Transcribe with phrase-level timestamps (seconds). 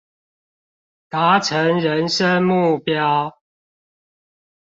[1.11, 3.35] 達成人生目標